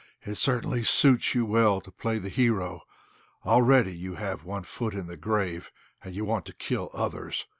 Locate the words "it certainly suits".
0.25-1.35